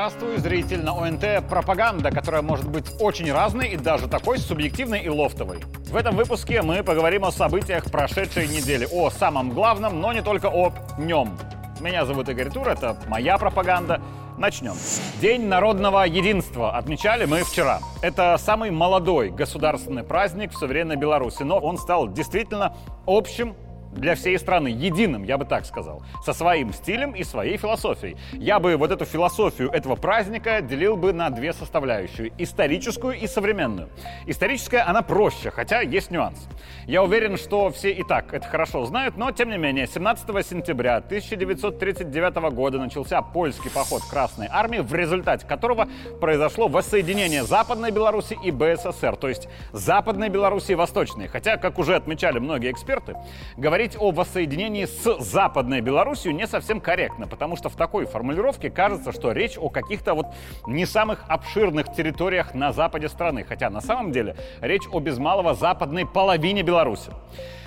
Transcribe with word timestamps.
Здравствуй, 0.00 0.38
зритель 0.38 0.82
на 0.82 0.92
ОНТ 0.92 1.46
«Пропаганда», 1.46 2.10
которая 2.10 2.40
может 2.40 2.66
быть 2.66 2.86
очень 3.00 3.30
разной 3.30 3.68
и 3.68 3.76
даже 3.76 4.08
такой 4.08 4.38
субъективной 4.38 5.02
и 5.02 5.10
лофтовой. 5.10 5.58
В 5.90 5.94
этом 5.94 6.16
выпуске 6.16 6.62
мы 6.62 6.82
поговорим 6.82 7.26
о 7.26 7.30
событиях 7.30 7.84
прошедшей 7.84 8.48
недели, 8.48 8.88
о 8.90 9.10
самом 9.10 9.50
главном, 9.50 10.00
но 10.00 10.14
не 10.14 10.22
только 10.22 10.46
о 10.46 10.72
нем. 10.96 11.36
Меня 11.80 12.06
зовут 12.06 12.30
Игорь 12.30 12.48
Тур, 12.48 12.66
это 12.68 12.96
моя 13.08 13.36
пропаганда. 13.36 14.00
Начнем. 14.38 14.72
День 15.20 15.46
народного 15.48 16.04
единства 16.04 16.78
отмечали 16.78 17.26
мы 17.26 17.44
вчера. 17.44 17.80
Это 18.00 18.38
самый 18.38 18.70
молодой 18.70 19.28
государственный 19.28 20.02
праздник 20.02 20.52
в 20.52 20.56
суверенной 20.56 20.96
Беларуси, 20.96 21.42
но 21.42 21.58
он 21.58 21.76
стал 21.76 22.08
действительно 22.08 22.74
общим 23.06 23.54
для 23.92 24.14
всей 24.14 24.38
страны, 24.38 24.68
единым, 24.68 25.24
я 25.24 25.38
бы 25.38 25.44
так 25.44 25.66
сказал, 25.66 26.02
со 26.24 26.32
своим 26.32 26.72
стилем 26.72 27.12
и 27.12 27.24
своей 27.24 27.56
философией. 27.56 28.16
Я 28.32 28.60
бы 28.60 28.76
вот 28.76 28.90
эту 28.90 29.04
философию 29.04 29.70
этого 29.70 29.96
праздника 29.96 30.60
делил 30.60 30.96
бы 30.96 31.12
на 31.12 31.30
две 31.30 31.52
составляющие– 31.52 32.32
историческую 32.38 33.18
и 33.18 33.26
современную. 33.26 33.88
Историческая, 34.26 34.80
она 34.80 35.02
проще, 35.02 35.50
хотя 35.50 35.80
есть 35.80 36.10
нюанс. 36.10 36.48
Я 36.86 37.02
уверен, 37.02 37.36
что 37.36 37.70
все 37.70 37.90
и 37.92 38.02
так 38.02 38.32
это 38.32 38.46
хорошо 38.46 38.84
знают, 38.84 39.16
но 39.16 39.30
тем 39.32 39.50
не 39.50 39.58
менее, 39.58 39.86
17 39.86 40.46
сентября 40.46 40.96
1939 40.96 42.36
года 42.52 42.78
начался 42.78 43.22
польский 43.22 43.70
поход 43.70 44.02
Красной 44.08 44.48
Армии, 44.50 44.78
в 44.78 44.94
результате 44.94 45.46
которого 45.46 45.88
произошло 46.20 46.68
воссоединение 46.68 47.44
Западной 47.44 47.90
Беларуси 47.90 48.36
и 48.42 48.50
БССР, 48.50 49.16
то 49.16 49.28
есть 49.28 49.48
Западной 49.72 50.28
Беларуси 50.28 50.72
и 50.72 50.74
Восточной. 50.74 51.28
Хотя, 51.28 51.56
как 51.56 51.78
уже 51.78 51.96
отмечали 51.96 52.38
многие 52.38 52.70
эксперты, 52.70 53.16
говорить 53.56 53.79
говорить 53.80 53.96
о 53.98 54.10
воссоединении 54.10 54.84
с 54.84 55.20
Западной 55.20 55.80
Белоруссией 55.80 56.34
не 56.34 56.46
совсем 56.46 56.82
корректно, 56.82 57.26
потому 57.26 57.56
что 57.56 57.70
в 57.70 57.76
такой 57.76 58.04
формулировке 58.04 58.68
кажется, 58.68 59.10
что 59.10 59.32
речь 59.32 59.56
о 59.56 59.70
каких-то 59.70 60.12
вот 60.12 60.26
не 60.66 60.84
самых 60.84 61.24
обширных 61.28 61.90
территориях 61.90 62.52
на 62.52 62.72
западе 62.72 63.08
страны, 63.08 63.42
хотя 63.42 63.70
на 63.70 63.80
самом 63.80 64.12
деле 64.12 64.36
речь 64.60 64.82
о 64.92 65.00
без 65.00 65.16
малого 65.16 65.54
западной 65.54 66.04
половине 66.04 66.60
Беларуси. 66.60 67.10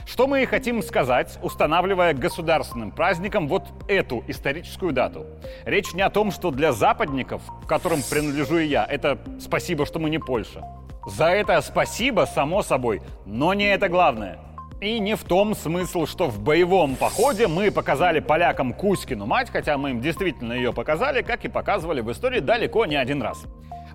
Что 0.06 0.28
мы 0.28 0.44
и 0.44 0.46
хотим 0.46 0.84
сказать, 0.84 1.40
устанавливая 1.42 2.14
государственным 2.14 2.92
праздником 2.92 3.48
вот 3.48 3.64
эту 3.88 4.24
историческую 4.28 4.92
дату. 4.92 5.26
Речь 5.66 5.94
не 5.94 6.04
о 6.04 6.12
том, 6.12 6.30
что 6.30 6.52
для 6.52 6.74
западников, 6.74 7.42
которым 7.68 8.02
принадлежу 8.08 8.60
и 8.60 8.68
я, 8.68 8.86
это 8.86 9.18
спасибо, 9.40 9.88
что 9.88 9.98
мы 9.98 10.12
не 10.12 10.20
Польша. 10.20 10.64
За 11.08 11.26
это 11.30 11.60
спасибо, 11.62 12.28
само 12.32 12.62
собой, 12.62 13.02
но 13.26 13.56
не 13.56 13.66
это 13.66 13.90
главное– 13.90 14.38
и 14.84 15.00
не 15.00 15.16
в 15.16 15.24
том 15.24 15.56
смысл, 15.56 16.06
что 16.06 16.28
в 16.28 16.40
боевом 16.40 16.96
походе 16.96 17.48
мы 17.48 17.72
показали 17.72 18.20
полякам 18.20 18.74
Кузькину 18.74 19.26
мать, 19.26 19.50
хотя 19.50 19.78
мы 19.78 19.92
им 19.92 20.02
действительно 20.02 20.54
ее 20.54 20.74
показали, 20.74 21.22
как 21.22 21.46
и 21.46 21.48
показывали 21.48 22.02
в 22.02 22.12
истории 22.12 22.40
далеко 22.40 22.86
не 22.86 22.96
один 22.96 23.22
раз. 23.22 23.46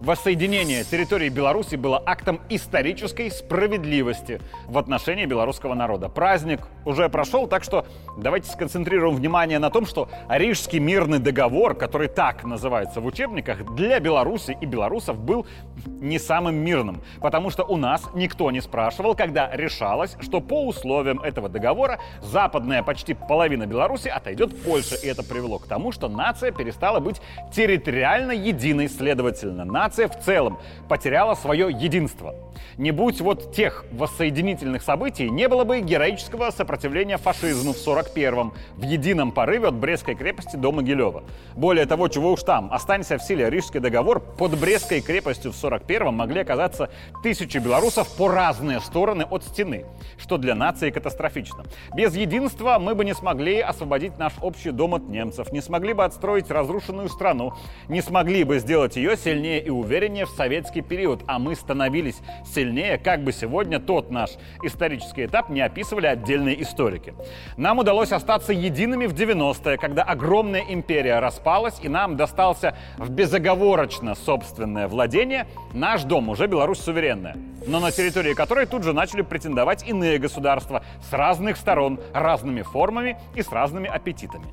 Воссоединение 0.00 0.84
территории 0.84 1.28
Беларуси 1.28 1.74
было 1.74 2.00
актом 2.06 2.40
исторической 2.48 3.30
справедливости 3.32 4.40
в 4.68 4.78
отношении 4.78 5.26
белорусского 5.26 5.74
народа. 5.74 6.08
Праздник 6.08 6.60
уже 6.84 7.08
прошел, 7.08 7.48
так 7.48 7.64
что 7.64 7.84
давайте 8.16 8.48
сконцентрируем 8.48 9.16
внимание 9.16 9.58
на 9.58 9.70
том, 9.70 9.86
что 9.86 10.08
Рижский 10.28 10.78
мирный 10.78 11.18
договор, 11.18 11.74
который 11.74 12.06
так 12.06 12.44
называется 12.44 13.00
в 13.00 13.06
учебниках, 13.06 13.74
для 13.74 13.98
Беларуси 13.98 14.56
и 14.60 14.66
белорусов 14.66 15.18
был 15.18 15.46
не 15.86 16.20
самым 16.20 16.54
мирным, 16.54 17.02
потому 17.20 17.50
что 17.50 17.64
у 17.64 17.76
нас 17.76 18.04
никто 18.14 18.52
не 18.52 18.60
спрашивал, 18.60 19.16
когда 19.16 19.50
решалось, 19.52 20.16
что 20.20 20.40
по 20.40 20.66
условиям 20.66 21.20
этого 21.20 21.48
договора 21.48 21.98
западная 22.22 22.84
почти 22.84 23.14
половина 23.14 23.66
Беларуси 23.66 24.06
отойдет 24.06 24.62
Польше, 24.62 24.96
и 25.02 25.08
это 25.08 25.24
привело 25.24 25.58
к 25.58 25.66
тому, 25.66 25.90
что 25.90 26.08
нация 26.08 26.52
перестала 26.52 27.00
быть 27.00 27.20
территориально 27.52 28.30
единой, 28.30 28.88
следовательно, 28.88 29.64
нация 29.64 29.87
нация 29.88 30.08
в 30.08 30.18
целом 30.20 30.58
потеряла 30.86 31.34
свое 31.34 31.70
единство. 31.70 32.34
Не 32.76 32.90
будь 32.90 33.20
вот 33.20 33.52
тех 33.54 33.84
воссоединительных 33.90 34.82
событий, 34.82 35.30
не 35.30 35.48
было 35.48 35.64
бы 35.64 35.80
героического 35.80 36.50
сопротивления 36.50 37.16
фашизму 37.16 37.72
в 37.72 37.76
41-м, 37.76 38.52
в 38.76 38.82
едином 38.82 39.32
порыве 39.32 39.68
от 39.68 39.74
Брестской 39.74 40.14
крепости 40.14 40.56
до 40.56 40.70
Могилева. 40.72 41.24
Более 41.56 41.86
того, 41.86 42.08
чего 42.08 42.32
уж 42.32 42.42
там, 42.42 42.72
останься 42.72 43.18
в 43.18 43.22
силе 43.22 43.48
Рижский 43.50 43.80
договор, 43.80 44.20
под 44.20 44.58
Брестской 44.58 45.00
крепостью 45.00 45.52
в 45.52 45.56
41-м 45.56 46.14
могли 46.14 46.42
оказаться 46.42 46.90
тысячи 47.22 47.58
белорусов 47.58 48.08
по 48.16 48.28
разные 48.28 48.80
стороны 48.80 49.22
от 49.22 49.42
стены, 49.44 49.86
что 50.18 50.36
для 50.36 50.54
нации 50.54 50.90
катастрофично. 50.90 51.64
Без 51.96 52.14
единства 52.14 52.78
мы 52.78 52.94
бы 52.94 53.04
не 53.04 53.14
смогли 53.14 53.60
освободить 53.60 54.18
наш 54.18 54.34
общий 54.40 54.70
дом 54.70 54.94
от 54.94 55.08
немцев, 55.08 55.52
не 55.52 55.62
смогли 55.62 55.94
бы 55.94 56.04
отстроить 56.04 56.50
разрушенную 56.50 57.08
страну, 57.08 57.54
не 57.88 58.02
смогли 58.02 58.44
бы 58.44 58.58
сделать 58.58 58.96
ее 58.96 59.16
сильнее 59.16 59.60
и 59.60 59.70
увереннее 59.78 60.26
в 60.26 60.30
советский 60.30 60.82
период, 60.82 61.22
а 61.26 61.38
мы 61.38 61.54
становились 61.54 62.18
сильнее, 62.44 62.98
как 62.98 63.24
бы 63.24 63.32
сегодня 63.32 63.80
тот 63.80 64.10
наш 64.10 64.30
исторический 64.62 65.26
этап 65.26 65.48
не 65.48 65.60
описывали 65.60 66.06
отдельные 66.06 66.60
историки. 66.62 67.14
Нам 67.56 67.78
удалось 67.78 68.12
остаться 68.12 68.52
едиными 68.52 69.06
в 69.06 69.14
90-е, 69.14 69.78
когда 69.78 70.02
огромная 70.02 70.64
империя 70.68 71.18
распалась, 71.18 71.78
и 71.82 71.88
нам 71.88 72.16
достался 72.16 72.76
в 72.96 73.10
безоговорочно 73.10 74.14
собственное 74.14 74.88
владение 74.88 75.46
наш 75.72 76.04
дом, 76.04 76.28
уже 76.28 76.46
Беларусь 76.46 76.80
суверенная, 76.80 77.36
но 77.66 77.80
на 77.80 77.90
территории 77.90 78.34
которой 78.34 78.66
тут 78.66 78.82
же 78.82 78.92
начали 78.92 79.22
претендовать 79.22 79.86
иные 79.86 80.18
государства 80.18 80.82
с 81.08 81.12
разных 81.12 81.56
сторон, 81.56 82.00
разными 82.12 82.62
формами 82.62 83.18
и 83.34 83.42
с 83.42 83.50
разными 83.50 83.88
аппетитами. 83.88 84.46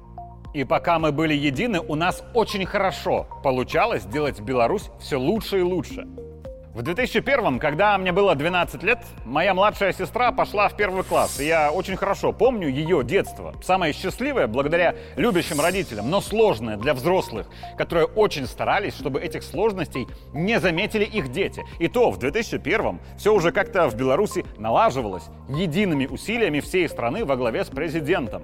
И 0.56 0.64
пока 0.64 1.00
мы 1.00 1.12
были 1.12 1.34
едины, 1.34 1.82
у 1.82 1.96
нас 1.96 2.24
очень 2.34 2.66
хорошо 2.66 3.28
получалось 3.44 4.06
делать 4.06 4.40
Беларусь 4.40 4.90
все 5.02 5.18
лучше 5.18 5.60
и 5.60 5.62
лучше. 5.62 6.08
В 6.74 6.82
2001, 6.82 7.60
когда 7.60 7.98
мне 7.98 8.14
было 8.14 8.36
12 8.36 8.82
лет, 8.82 9.00
моя 9.26 9.54
младшая 9.54 9.92
сестра 9.92 10.32
пошла 10.32 10.70
в 10.70 10.78
первый 10.78 11.04
класс. 11.04 11.42
И 11.42 11.46
я 11.46 11.74
очень 11.74 11.98
хорошо 11.98 12.32
помню 12.32 12.70
ее 12.70 13.04
детство. 13.04 13.54
Самое 13.62 13.92
счастливое 13.92 14.48
благодаря 14.48 14.96
любящим 15.18 15.60
родителям, 15.60 16.10
но 16.10 16.22
сложное 16.22 16.78
для 16.78 16.94
взрослых, 16.94 17.48
которые 17.78 18.06
очень 18.06 18.48
старались, 18.48 18.96
чтобы 18.96 19.20
этих 19.20 19.44
сложностей 19.44 20.08
не 20.32 20.62
заметили 20.62 21.04
их 21.04 21.34
дети. 21.34 21.66
И 21.80 21.90
то 21.90 22.12
в 22.12 22.18
2001 22.18 23.02
все 23.18 23.34
уже 23.34 23.52
как-то 23.52 23.90
в 23.90 23.96
Беларуси 23.96 24.46
налаживалось 24.58 25.24
едиными 25.50 26.06
усилиями 26.06 26.62
всей 26.62 26.88
страны 26.88 27.26
во 27.26 27.36
главе 27.36 27.66
с 27.66 27.68
президентом. 27.68 28.44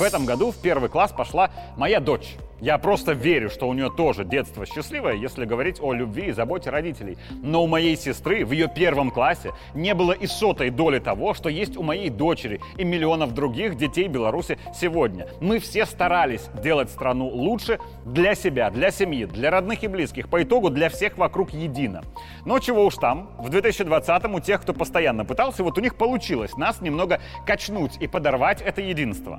В 0.00 0.02
этом 0.02 0.24
году 0.24 0.50
в 0.50 0.56
первый 0.56 0.88
класс 0.88 1.12
пошла 1.12 1.50
моя 1.76 2.00
дочь. 2.00 2.36
Я 2.60 2.76
просто 2.76 3.12
верю, 3.12 3.48
что 3.48 3.68
у 3.68 3.72
нее 3.72 3.90
тоже 3.90 4.24
детство 4.24 4.66
счастливое, 4.66 5.14
если 5.14 5.46
говорить 5.46 5.80
о 5.80 5.94
любви 5.94 6.26
и 6.26 6.32
заботе 6.32 6.68
родителей. 6.70 7.16
Но 7.42 7.64
у 7.64 7.66
моей 7.66 7.96
сестры 7.96 8.44
в 8.44 8.52
ее 8.52 8.68
первом 8.68 9.10
классе 9.10 9.52
не 9.74 9.94
было 9.94 10.12
и 10.12 10.26
сотой 10.26 10.68
доли 10.70 10.98
того, 10.98 11.32
что 11.32 11.48
есть 11.48 11.76
у 11.78 11.82
моей 11.82 12.10
дочери 12.10 12.60
и 12.76 12.84
миллионов 12.84 13.32
других 13.32 13.76
детей 13.76 14.08
Беларуси 14.08 14.58
сегодня. 14.74 15.26
Мы 15.40 15.58
все 15.58 15.86
старались 15.86 16.50
делать 16.62 16.90
страну 16.90 17.28
лучше 17.28 17.78
для 18.04 18.34
себя, 18.34 18.70
для 18.70 18.90
семьи, 18.90 19.24
для 19.24 19.50
родных 19.50 19.82
и 19.82 19.88
близких, 19.88 20.28
по 20.28 20.42
итогу 20.42 20.68
для 20.68 20.90
всех 20.90 21.16
вокруг 21.16 21.50
едино. 21.50 22.02
Но 22.44 22.58
чего 22.58 22.84
уж 22.84 22.96
там, 22.96 23.30
в 23.38 23.48
2020-м 23.48 24.34
у 24.34 24.40
тех, 24.40 24.60
кто 24.60 24.74
постоянно 24.74 25.24
пытался, 25.24 25.64
вот 25.64 25.78
у 25.78 25.80
них 25.80 25.96
получилось 25.96 26.56
нас 26.58 26.82
немного 26.82 27.20
качнуть 27.46 27.96
и 28.00 28.06
подорвать 28.06 28.60
это 28.60 28.82
единство. 28.82 29.38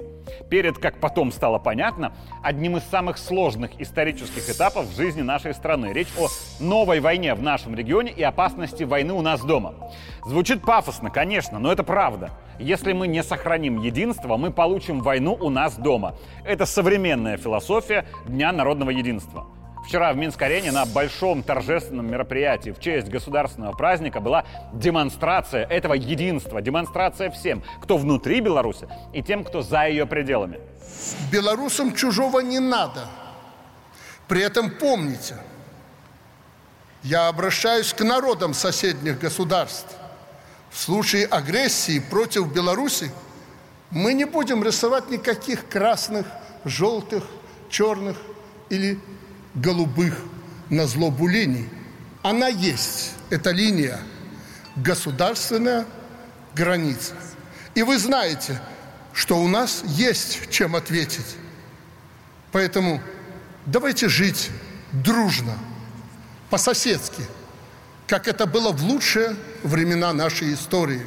Перед, 0.49 0.79
как 0.79 0.99
потом 0.99 1.31
стало 1.31 1.59
понятно, 1.59 2.13
одним 2.41 2.77
из 2.77 2.83
самых 2.83 3.10
самых 3.11 3.17
сложных 3.17 3.71
исторических 3.81 4.49
этапов 4.49 4.85
в 4.85 4.95
жизни 4.95 5.21
нашей 5.21 5.53
страны. 5.53 5.91
Речь 5.93 6.07
о 6.17 6.27
новой 6.59 6.99
войне 6.99 7.33
в 7.33 7.41
нашем 7.41 7.75
регионе 7.75 8.11
и 8.11 8.23
опасности 8.23 8.83
войны 8.83 9.13
у 9.13 9.21
нас 9.21 9.41
дома. 9.41 9.73
Звучит 10.25 10.61
пафосно, 10.61 11.09
конечно, 11.09 11.59
но 11.59 11.71
это 11.71 11.83
правда. 11.83 12.29
Если 12.59 12.93
мы 12.93 13.07
не 13.07 13.23
сохраним 13.23 13.81
единство, 13.81 14.37
мы 14.37 14.51
получим 14.51 15.01
войну 15.01 15.37
у 15.39 15.49
нас 15.49 15.75
дома. 15.75 16.15
Это 16.45 16.65
современная 16.65 17.37
философия 17.37 18.05
Дня 18.27 18.51
народного 18.51 18.91
единства. 18.91 19.45
Вчера 19.85 20.13
в 20.13 20.17
Минск-арене 20.17 20.71
на 20.71 20.85
большом 20.85 21.43
торжественном 21.43 22.09
мероприятии 22.09 22.69
в 22.69 22.79
честь 22.79 23.09
государственного 23.09 23.73
праздника 23.73 24.19
была 24.19 24.45
демонстрация 24.73 25.65
этого 25.65 25.93
единства, 25.93 26.61
демонстрация 26.61 27.29
всем, 27.31 27.63
кто 27.81 27.97
внутри 27.97 28.41
Беларуси 28.41 28.87
и 29.11 29.21
тем, 29.23 29.43
кто 29.43 29.61
за 29.61 29.87
ее 29.87 30.05
пределами. 30.05 30.59
Белорусам 31.31 31.95
чужого 31.95 32.39
не 32.39 32.59
надо. 32.59 33.05
При 34.27 34.41
этом 34.41 34.69
помните, 34.69 35.37
я 37.03 37.27
обращаюсь 37.27 37.93
к 37.93 38.01
народам 38.01 38.53
соседних 38.53 39.19
государств. 39.19 39.95
В 40.69 40.77
случае 40.77 41.25
агрессии 41.25 41.99
против 41.99 42.53
Беларуси 42.53 43.11
мы 43.89 44.13
не 44.13 44.25
будем 44.25 44.63
рисовать 44.63 45.09
никаких 45.09 45.67
красных, 45.67 46.25
желтых, 46.63 47.25
черных 47.69 48.17
или 48.69 48.99
голубых 49.55 50.17
на 50.69 50.87
злобу 50.87 51.27
линий. 51.27 51.69
Она 52.23 52.47
есть, 52.47 53.13
эта 53.29 53.51
линия, 53.51 53.99
государственная 54.75 55.85
граница. 56.55 57.13
И 57.75 57.83
вы 57.83 57.97
знаете, 57.97 58.61
что 59.13 59.37
у 59.37 59.47
нас 59.47 59.83
есть 59.85 60.49
чем 60.49 60.75
ответить. 60.75 61.35
Поэтому 62.51 63.01
давайте 63.65 64.09
жить 64.09 64.49
дружно, 64.91 65.57
по-соседски, 66.49 67.23
как 68.07 68.27
это 68.27 68.45
было 68.45 68.71
в 68.71 68.83
лучшие 68.83 69.35
времена 69.63 70.11
нашей 70.11 70.53
истории. 70.53 71.05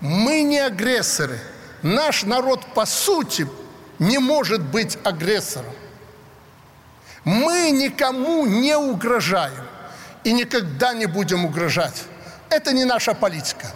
Мы 0.00 0.42
не 0.42 0.60
агрессоры. 0.60 1.38
Наш 1.82 2.24
народ, 2.24 2.64
по 2.74 2.86
сути, 2.86 3.46
не 3.98 4.18
может 4.18 4.62
быть 4.62 4.98
агрессором. 5.04 5.72
Мы 7.24 7.70
никому 7.70 8.46
не 8.46 8.76
угрожаем 8.76 9.64
и 10.24 10.32
никогда 10.32 10.92
не 10.92 11.06
будем 11.06 11.44
угрожать. 11.44 12.04
Это 12.50 12.72
не 12.72 12.84
наша 12.84 13.14
политика. 13.14 13.70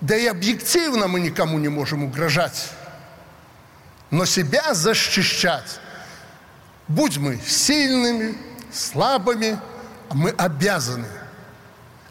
Да 0.00 0.16
и 0.16 0.26
объективно 0.26 1.08
мы 1.08 1.20
никому 1.20 1.58
не 1.58 1.68
можем 1.68 2.04
угрожать. 2.04 2.70
Но 4.10 4.24
себя 4.24 4.74
защищать, 4.74 5.80
будь 6.88 7.16
мы 7.16 7.38
сильными, 7.46 8.36
слабыми, 8.72 9.58
мы 10.10 10.30
обязаны. 10.30 11.06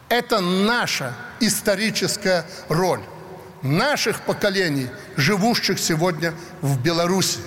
Это 0.10 0.40
наша 0.40 1.14
историческая 1.40 2.46
роль 2.70 3.02
наших 3.62 4.22
поколений, 4.22 4.88
живущих 5.16 5.80
сегодня 5.80 6.34
в 6.62 6.82
Беларуси. 6.82 7.40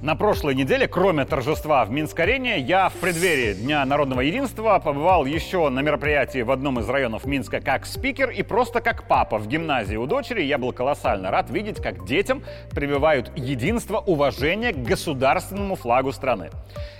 На 0.00 0.14
прошлой 0.14 0.54
неделе, 0.54 0.86
кроме 0.86 1.24
торжества 1.24 1.84
в 1.84 1.90
Минск-арене, 1.90 2.60
я 2.60 2.88
в 2.88 2.92
преддверии 2.94 3.54
Дня 3.54 3.84
народного 3.84 4.20
единства 4.20 4.78
побывал 4.78 5.24
еще 5.24 5.68
на 5.70 5.80
мероприятии 5.80 6.42
в 6.42 6.52
одном 6.52 6.78
из 6.78 6.88
районов 6.88 7.26
Минска 7.26 7.60
как 7.60 7.84
спикер 7.84 8.30
и 8.30 8.44
просто 8.44 8.80
как 8.80 9.08
папа 9.08 9.38
в 9.38 9.48
гимназии 9.48 9.96
у 9.96 10.06
дочери. 10.06 10.42
Я 10.42 10.56
был 10.56 10.72
колоссально 10.72 11.32
рад 11.32 11.50
видеть, 11.50 11.82
как 11.82 12.06
детям 12.06 12.44
прививают 12.70 13.32
единство, 13.36 13.98
уважение 13.98 14.72
к 14.72 14.84
государственному 14.84 15.74
флагу 15.74 16.12
страны. 16.12 16.50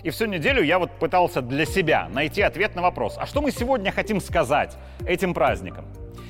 И 0.02 0.10
всю 0.10 0.26
неделю 0.26 0.64
я 0.64 0.80
вот 0.80 0.90
пытался 0.90 1.40
для 1.40 1.66
себя 1.66 2.08
найти 2.12 2.42
ответ 2.42 2.74
на 2.74 2.82
вопрос, 2.82 3.14
а 3.16 3.26
что 3.26 3.40
мы 3.40 3.52
сегодня 3.52 3.92
хотим 3.92 4.20
сказать 4.20 4.76
этим 5.06 5.34
праздником? 5.34 5.84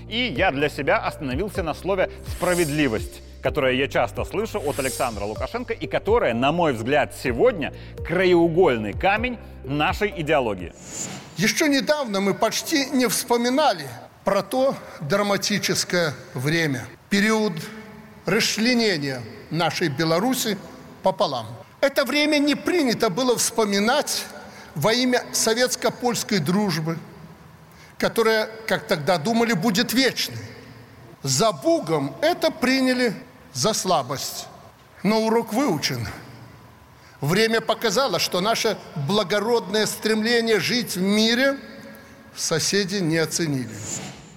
И 0.07 0.35
я 0.37 0.51
для 0.51 0.69
себя 0.69 0.99
остановился 0.99 1.63
на 1.63 1.73
слове 1.73 2.11
«справедливость» 2.27 3.23
которое 3.43 3.75
я 3.75 3.89
часто 3.89 4.25
слышу 4.25 4.61
от 4.61 4.79
Александра 4.79 5.25
Лукашенко 5.25 5.73
и 5.73 5.87
которое, 5.87 6.35
на 6.35 6.53
мой 6.53 6.73
взгляд, 6.73 7.15
сегодня 7.23 7.73
краеугольный 8.07 8.93
камень 8.93 9.39
нашей 9.65 10.13
идеологии. 10.21 10.73
Еще 11.37 11.69
недавно 11.69 12.21
мы 12.21 12.35
почти 12.35 12.87
не 12.87 13.07
вспоминали 13.07 13.87
про 14.25 14.43
то 14.43 14.75
драматическое 15.01 16.15
время, 16.35 16.85
период 17.11 17.53
расчленения 18.27 19.23
нашей 19.51 19.89
Беларуси 19.89 20.59
пополам. 21.03 21.47
Это 21.81 22.05
время 22.05 22.39
не 22.39 22.55
принято 22.57 23.09
было 23.09 23.37
вспоминать 23.37 24.25
во 24.75 24.93
имя 24.93 25.23
советско-польской 25.33 26.41
дружбы, 26.41 26.99
которая, 27.99 28.49
как 28.67 28.87
тогда 28.87 29.17
думали, 29.17 29.53
будет 29.53 29.93
вечной. 29.93 30.37
За 31.23 31.53
Бугом 31.53 32.15
это 32.21 32.51
приняли 32.51 33.15
за 33.59 33.75
слабость. 33.75 34.47
Но 35.03 35.23
урок 35.23 35.53
выучен. 35.53 36.07
Время 37.21 37.61
показало, 37.61 38.21
что 38.21 38.41
наше 38.41 38.79
благородное 39.09 39.87
стремление 39.87 40.61
жить 40.61 40.95
в 40.95 41.01
мире 41.01 41.57
соседи 42.37 42.97
не 42.97 43.17
оценили. 43.17 43.75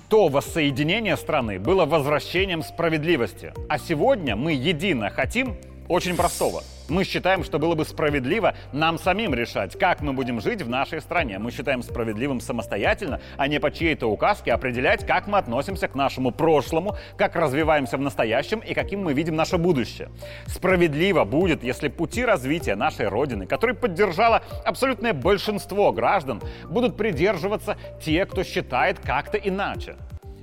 То 0.09 0.27
воссоединение 0.27 1.17
страны 1.17 1.59
было 1.59 1.85
возвращением 1.85 2.63
справедливости. 2.63 3.53
А 3.69 3.77
сегодня 3.77 4.35
мы 4.35 4.53
едино 4.53 5.11
хотим 5.11 5.55
очень 5.91 6.15
простого– 6.15 6.63
мы 6.91 7.05
считаем, 7.05 7.45
что 7.45 7.57
было 7.57 7.73
бы 7.73 7.85
справедливо 7.85 8.53
нам 8.73 8.99
самим 8.99 9.33
решать, 9.33 9.79
как 9.79 10.01
мы 10.01 10.11
будем 10.11 10.41
жить 10.41 10.61
в 10.61 10.69
нашей 10.69 10.99
стране. 10.99 11.39
Мы 11.39 11.51
считаем 11.51 11.83
справедливым 11.83 12.41
самостоятельно, 12.41 13.21
а 13.37 13.47
не 13.47 13.61
по 13.61 13.71
чьей-то 13.71 14.07
указке 14.07 14.51
определять, 14.51 15.07
как 15.07 15.25
мы 15.27 15.37
относимся 15.37 15.87
к 15.87 15.95
нашему 15.95 16.31
прошлому, 16.31 16.97
как 17.17 17.37
развиваемся 17.37 17.97
в 17.97 18.01
настоящем 18.01 18.59
и 18.59 18.73
каким 18.73 19.05
мы 19.05 19.13
видим 19.13 19.37
наше 19.37 19.57
будущее. 19.57 20.09
Справедливо 20.47 21.23
будет, 21.23 21.63
если 21.63 21.87
пути 21.87 22.25
развития 22.25 22.75
нашей 22.75 23.07
Родины, 23.07 23.45
которые 23.45 23.75
поддержало 23.75 24.43
абсолютное 24.65 25.13
большинство 25.13 25.93
граждан, 25.93 26.41
будут 26.65 26.97
придерживаться 26.97 27.77
те, 28.01 28.25
кто 28.25 28.43
считает 28.43 28.99
как-то 28.99 29.37
иначе 29.37 29.95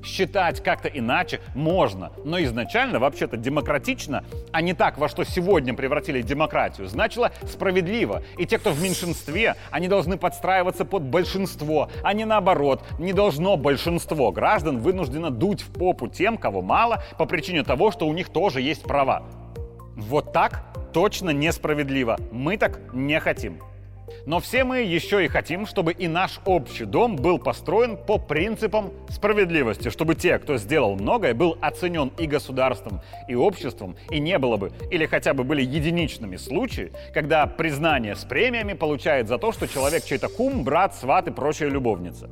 считать 0.02 0.62
как-то 0.62 0.88
иначе 0.88 1.40
можно. 1.54 2.12
Но 2.24 2.40
изначально, 2.42 2.98
вообще-то, 2.98 3.36
демократично, 3.36 4.24
а 4.52 4.60
не 4.60 4.74
так, 4.74 4.98
во 4.98 5.08
что 5.08 5.24
сегодня 5.24 5.74
превратили 5.74 6.22
демократию, 6.22 6.86
значило 6.88 7.32
справедливо. 7.46 8.22
И 8.36 8.46
те, 8.46 8.58
кто 8.58 8.70
в 8.70 8.82
меньшинстве, 8.82 9.56
они 9.70 9.88
должны 9.88 10.16
подстраиваться 10.16 10.84
под 10.84 11.02
большинство, 11.02 11.90
а 12.02 12.12
не 12.12 12.24
наоборот. 12.24 12.82
Не 12.98 13.12
должно 13.12 13.56
большинство 13.56 14.32
граждан 14.32 14.78
вынуждено 14.78 15.30
дуть 15.30 15.62
в 15.62 15.72
попу 15.72 16.08
тем, 16.08 16.36
кого 16.38 16.62
мало, 16.62 17.02
по 17.18 17.26
причине 17.26 17.62
того, 17.62 17.90
что 17.90 18.06
у 18.06 18.12
них 18.12 18.28
тоже 18.28 18.60
есть 18.60 18.82
права. 18.82 19.22
Вот 19.96 20.32
так 20.32 20.64
точно 20.92 21.30
несправедливо. 21.30 22.16
Мы 22.32 22.56
так 22.56 22.80
не 22.92 23.18
хотим. 23.20 23.60
Но 24.26 24.40
все 24.40 24.64
мы 24.64 24.81
еще 24.81 25.25
и 25.25 25.28
хотим, 25.28 25.66
чтобы 25.66 25.93
и 25.93 26.08
наш 26.08 26.40
общий 26.44 26.84
дом 26.84 27.16
был 27.16 27.38
построен 27.38 27.96
по 27.96 28.19
принципам 28.19 28.93
справедливости, 29.08 29.90
чтобы 29.90 30.14
те, 30.14 30.38
кто 30.38 30.56
сделал 30.56 30.96
многое, 30.96 31.34
был 31.34 31.56
оценен 31.60 32.12
и 32.19 32.26
государством, 32.26 33.00
и 33.28 33.34
обществом, 33.34 33.96
и 34.10 34.19
не 34.20 34.38
было 34.38 34.56
бы, 34.56 34.72
или 34.90 35.06
хотя 35.06 35.34
бы 35.34 35.44
были 35.44 35.62
единичными 35.62 36.37
случаи, 36.37 36.93
когда 37.12 37.46
признание 37.46 38.16
с 38.16 38.25
премиями 38.25 38.75
получает 38.75 39.28
за 39.28 39.38
то, 39.38 39.52
что 39.52 39.66
человек 39.66 40.05
чей-то 40.05 40.28
кум, 40.28 40.64
брат, 40.64 40.94
сват 40.94 41.28
и 41.28 41.31
прочая 41.31 41.70
любовница. 41.70 42.28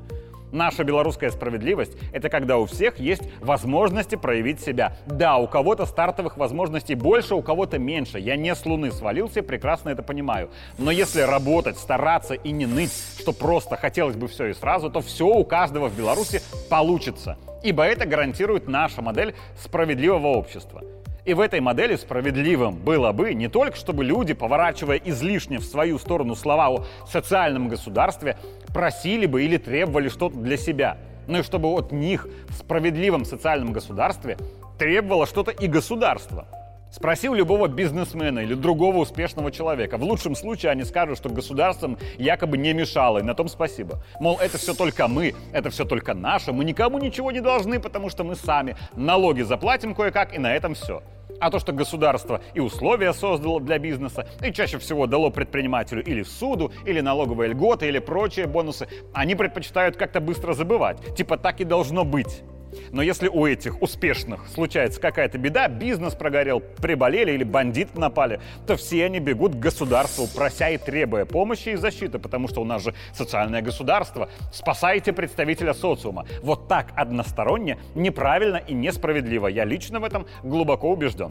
Наша 0.53 0.85
белорусская 0.85 1.31
справедливость– 1.31 1.93
это 2.13 2.29
когда 2.29 2.59
у 2.59 2.67
всех 2.67 2.99
есть 2.99 3.23
возможности 3.41 4.15
проявить 4.15 4.61
себя. 4.61 4.97
Да, 5.07 5.37
у 5.37 5.49
кого-то 5.49 5.87
стартовых 5.87 6.37
возможностей 6.37 6.95
больше, 6.95 7.35
у 7.35 7.43
кого-то 7.43 7.79
меньше. 7.79 8.19
Я 8.19 8.37
не 8.37 8.55
с 8.55 8.65
Луны 8.65 8.93
свалился, 8.93 9.43
прекрасно 9.43 9.91
это 9.91 10.03
понимаю. 10.03 10.51
Но 10.79 10.91
если 10.91 11.23
работать, 11.23 11.79
стараться 11.79 12.35
и 12.35 12.53
не 12.53 12.67
ныть, 12.67 12.93
что 13.19 13.33
просто 13.33 13.77
хотелось 13.77 14.17
бы 14.17 14.29
все 14.29 14.47
и 14.47 14.55
сразу, 14.55 14.91
то 14.91 15.01
все 15.01 15.27
у 15.27 15.45
каждого 15.45 15.89
в 15.89 15.97
Беларуси 15.97 16.41
получится. 16.71 17.37
Ибо 17.63 17.85
это 17.85 18.07
гарантирует 18.07 18.69
наша 18.69 19.03
модель 19.03 19.35
справедливого 19.57 20.29
общества. 20.29 20.83
И 21.27 21.35
в 21.35 21.41
этой 21.41 21.59
модели 21.59 21.97
справедливым 21.97 22.77
было 22.77 23.11
бы 23.11 23.35
не 23.35 23.49
только, 23.49 23.77
чтобы 23.77 24.05
люди, 24.05 24.33
поворачивая 24.33 25.01
излишне 25.05 25.59
в 25.59 25.65
свою 25.65 25.99
сторону 25.99 26.37
слова 26.37 26.69
о 26.69 26.85
социальном 27.05 27.69
государстве, 27.69 28.39
просили 28.73 29.27
бы 29.27 29.43
или 29.43 29.57
требовали 29.57 30.09
что-то 30.09 30.37
для 30.39 30.57
себя, 30.57 30.99
но 31.27 31.41
и 31.41 31.43
чтобы 31.43 31.69
от 31.71 31.91
них 31.91 32.29
в 32.49 32.55
справедливом 32.55 33.25
социальном 33.25 33.73
государстве 33.73 34.39
требовало 34.79 35.27
что-то 35.27 35.51
и 35.51 35.67
государство. 35.67 36.47
Спросил 36.93 37.35
любого 37.35 37.67
бизнесмена 37.67 38.39
или 38.39 38.55
другого 38.55 38.99
успешного 38.99 39.51
человека. 39.51 39.99
В 39.99 40.05
лучшем 40.05 40.37
случае 40.37 40.71
они 40.71 40.85
скажут, 40.85 41.19
что 41.19 41.29
государством 41.29 41.99
якобы 42.19 42.57
не 42.57 42.73
мешало, 42.73 43.19
и 43.19 43.23
на 43.23 43.35
том 43.35 43.49
спасибо. 43.49 44.01
Мол, 44.21 44.39
это 44.41 44.59
все 44.59 44.75
только 44.75 45.09
мы, 45.09 45.35
это 45.53 45.71
все 45.71 45.85
только 45.85 46.15
наше, 46.15 46.53
мы 46.53 46.65
никому 46.65 46.99
ничего 46.99 47.33
не 47.33 47.41
должны, 47.41 47.81
потому 47.81 48.11
что 48.11 48.23
мы 48.23 48.37
сами 48.37 48.77
налоги 48.95 49.43
заплатим 49.43 49.93
кое-как, 49.93 50.33
и 50.33 50.39
на 50.39 50.55
этом 50.55 50.75
все. 50.75 51.03
А 51.41 51.51
то, 51.51 51.59
что 51.59 51.73
государство 51.73 52.41
и 52.55 52.61
условия 52.61 53.13
создало 53.13 53.61
для 53.61 53.79
бизнеса, 53.79 54.29
и 54.45 54.53
чаще 54.53 54.79
всего 54.79 55.07
дало 55.07 55.31
предпринимателю 55.31 56.05
или 56.05 56.23
суду, 56.23 56.73
или 56.85 57.01
налоговые 57.01 57.51
льготы, 57.51 57.89
или 57.89 57.99
прочие 57.99 58.47
бонусы, 58.47 58.89
они 59.13 59.35
предпочитают 59.35 59.97
как-то 59.97 60.21
быстро 60.21 60.53
забывать. 60.53 61.15
Типа 61.17 61.37
так 61.37 61.61
и 61.61 61.65
должно 61.65 62.05
быть. 62.05 62.43
Но 62.93 63.03
если 63.03 63.29
у 63.29 63.47
этих 63.47 63.83
успешных 63.83 64.49
случается 64.49 65.01
какая-то 65.01 65.39
беда, 65.39 65.69
бизнес 65.69 66.15
прогорел, 66.15 66.61
приболели 66.61 67.33
или 67.33 67.45
бандиты 67.45 67.99
напали, 67.99 68.41
то 68.67 68.77
все 68.77 69.05
они 69.05 69.19
бегут 69.19 69.55
к 69.55 69.59
государству, 69.59 70.27
прося 70.35 70.71
и 70.71 70.79
требуя 70.79 71.25
помощи 71.25 71.71
и 71.71 71.77
защиты, 71.77 72.19
потому 72.19 72.49
что 72.49 72.61
у 72.61 72.65
нас 72.65 72.83
же 72.83 72.95
социальное 73.13 73.63
государство. 73.63 74.29
Спасайте 74.53 75.13
представителя 75.13 75.75
социума. 75.75 76.27
Вот 76.43 76.69
так 76.69 76.93
односторонне, 76.97 77.79
неправильно 77.95 78.57
и 78.57 78.75
несправедливо. 78.75 79.49
Я 79.49 79.65
лично 79.65 80.01
в 80.01 80.05
этом 80.05 80.27
глубоко 80.43 80.91
убежден. 80.91 81.31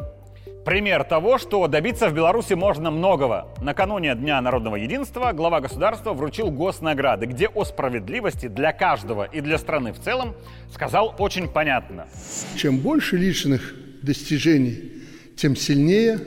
Пример 0.66 1.04
того, 1.04 1.38
что 1.38 1.68
добиться 1.68 2.10
в 2.10 2.16
Беларуси 2.16 2.54
можно 2.54 2.90
многого. 2.90 3.54
Накануне 3.62 4.16
Дня 4.16 4.42
народного 4.42 4.78
единства 4.78 5.32
глава 5.32 5.62
государства 5.62 6.14
вручил 6.14 6.50
госнаграды, 6.50 7.28
где 7.28 7.48
о 7.50 7.66
справедливости 7.66 8.48
для 8.48 8.74
каждого 8.74 9.26
и 9.26 9.42
для 9.42 9.60
страны 9.60 9.94
в 9.94 10.00
целом 10.00 10.34
сказал 10.74 11.14
очень 11.20 11.48
понятно. 11.48 12.08
Чем 12.56 12.80
больше 12.80 13.16
личных 13.16 13.76
достижений, 14.02 15.04
тем 15.36 15.56
сильнее 15.56 16.20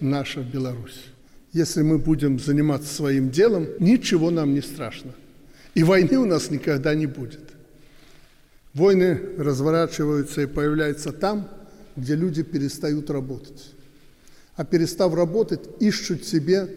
наша 0.00 0.40
Беларусь. 0.40 1.06
Если 1.54 1.80
мы 1.80 1.96
будем 1.96 2.38
заниматься 2.38 2.94
своим 2.94 3.30
делом, 3.30 3.68
ничего 3.78 4.30
нам 4.30 4.52
не 4.52 4.60
страшно. 4.60 5.12
И 5.72 5.82
войны 5.82 6.18
у 6.18 6.26
нас 6.26 6.50
никогда 6.50 6.94
не 6.94 7.06
будет. 7.06 7.54
Войны 8.74 9.18
разворачиваются 9.38 10.42
и 10.42 10.46
появляются 10.46 11.10
там, 11.10 11.48
где 11.96 12.16
люди 12.16 12.42
перестают 12.42 13.08
работать 13.08 13.77
а 14.58 14.64
перестав 14.64 15.14
работать, 15.14 15.60
ищут 15.78 16.24
себе 16.24 16.68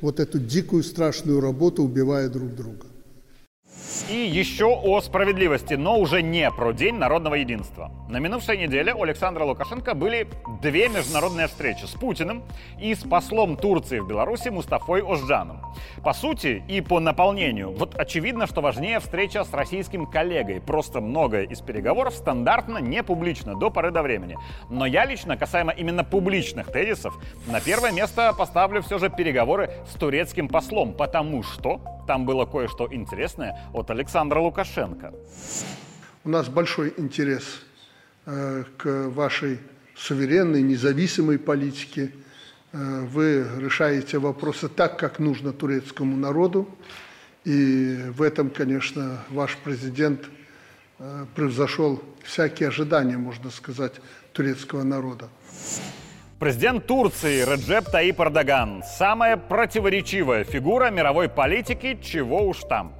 вот 0.00 0.20
эту 0.20 0.38
дикую 0.38 0.84
страшную 0.84 1.40
работу, 1.40 1.82
убивая 1.82 2.28
друг 2.28 2.54
друга. 2.54 2.86
И 4.10 4.16
еще 4.16 4.66
о 4.66 5.00
справедливости, 5.00 5.74
но 5.74 5.98
уже 5.98 6.20
не 6.20 6.50
про 6.50 6.72
День 6.72 6.96
народного 6.96 7.36
единства. 7.36 7.92
На 8.08 8.18
минувшей 8.18 8.58
неделе 8.58 8.92
у 8.92 9.02
Александра 9.02 9.44
Лукашенко 9.44 9.94
были 9.94 10.26
две 10.60 10.88
международные 10.88 11.46
встречи 11.46 11.84
с 11.84 11.90
Путиным 11.90 12.42
и 12.80 12.94
с 12.94 13.00
послом 13.00 13.56
Турции 13.56 14.00
в 14.00 14.08
Беларуси 14.08 14.48
Мустафой 14.48 15.00
Ожджаном. 15.00 15.60
По 16.02 16.12
сути 16.12 16.62
и 16.68 16.80
по 16.80 16.98
наполнению, 16.98 17.70
вот 17.70 17.94
очевидно, 17.94 18.46
что 18.46 18.60
важнее 18.60 18.98
встреча 18.98 19.44
с 19.44 19.52
российским 19.52 20.06
коллегой. 20.06 20.60
Просто 20.60 21.00
многое 21.00 21.44
из 21.44 21.60
переговоров 21.60 22.14
стандартно 22.14 22.78
не 22.78 23.02
публично 23.02 23.54
до 23.54 23.70
поры 23.70 23.90
до 23.90 24.02
времени. 24.02 24.36
Но 24.70 24.86
я 24.86 25.04
лично, 25.06 25.36
касаемо 25.36 25.72
именно 25.72 26.04
публичных 26.04 26.70
тезисов, 26.72 27.14
на 27.46 27.60
первое 27.60 27.92
место 27.92 28.34
поставлю 28.36 28.82
все 28.82 28.98
же 28.98 29.08
переговоры 29.08 29.70
с 29.88 29.94
турецким 29.94 30.48
послом, 30.48 30.92
потому 30.92 31.42
что 31.42 31.80
там 32.06 32.26
было 32.26 32.46
кое-что 32.46 32.88
интересное 32.92 33.58
от 33.72 33.90
Александра 33.90 34.40
Лукашенко. 34.40 35.12
У 36.24 36.28
нас 36.28 36.48
большой 36.48 36.94
интерес 36.96 37.44
э, 38.26 38.64
к 38.76 39.08
вашей 39.08 39.58
суверенной, 39.96 40.62
независимой 40.62 41.38
политике. 41.38 42.12
Э, 42.72 43.00
вы 43.02 43.46
решаете 43.58 44.18
вопросы 44.18 44.68
так, 44.68 44.98
как 44.98 45.18
нужно 45.18 45.52
турецкому 45.52 46.16
народу. 46.16 46.68
И 47.44 48.06
в 48.08 48.22
этом, 48.22 48.50
конечно, 48.50 49.22
ваш 49.28 49.56
президент 49.58 50.24
э, 50.98 51.26
превзошел 51.34 52.02
всякие 52.22 52.68
ожидания, 52.68 53.18
можно 53.18 53.50
сказать, 53.50 54.00
турецкого 54.32 54.82
народа. 54.82 55.28
Президент 56.44 56.86
Турции 56.86 57.42
Реджеп 57.42 57.86
Таип 57.90 58.20
Эрдоган– 58.20 58.82
самая 58.98 59.38
противоречивая 59.38 60.44
фигура 60.44 60.90
мировой 60.90 61.30
политики, 61.30 61.98
чего 62.02 62.46
уж 62.46 62.58
там. 62.68 62.92